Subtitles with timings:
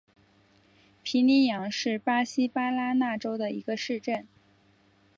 [1.03, 4.27] 皮尼扬是巴西巴拉那州的一个市镇。